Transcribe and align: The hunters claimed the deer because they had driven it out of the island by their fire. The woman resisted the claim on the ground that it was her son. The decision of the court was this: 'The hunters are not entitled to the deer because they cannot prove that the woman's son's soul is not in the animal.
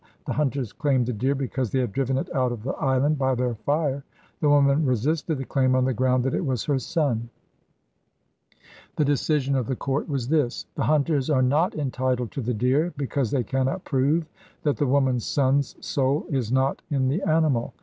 The 0.25 0.33
hunters 0.33 0.73
claimed 0.73 1.05
the 1.05 1.13
deer 1.13 1.35
because 1.35 1.69
they 1.69 1.77
had 1.79 1.91
driven 1.91 2.17
it 2.17 2.27
out 2.35 2.51
of 2.51 2.63
the 2.63 2.71
island 2.71 3.19
by 3.19 3.35
their 3.35 3.53
fire. 3.53 4.03
The 4.39 4.49
woman 4.49 4.83
resisted 4.83 5.37
the 5.37 5.45
claim 5.45 5.75
on 5.75 5.85
the 5.85 5.93
ground 5.93 6.23
that 6.23 6.33
it 6.33 6.43
was 6.43 6.65
her 6.65 6.79
son. 6.79 7.29
The 8.95 9.05
decision 9.05 9.55
of 9.55 9.67
the 9.67 9.75
court 9.75 10.09
was 10.09 10.29
this: 10.29 10.65
'The 10.73 10.85
hunters 10.85 11.29
are 11.29 11.43
not 11.43 11.75
entitled 11.75 12.31
to 12.31 12.41
the 12.41 12.55
deer 12.55 12.91
because 12.97 13.29
they 13.29 13.43
cannot 13.43 13.85
prove 13.85 14.25
that 14.63 14.77
the 14.77 14.87
woman's 14.87 15.23
son's 15.23 15.75
soul 15.85 16.25
is 16.31 16.51
not 16.51 16.81
in 16.89 17.07
the 17.07 17.21
animal. 17.21 17.75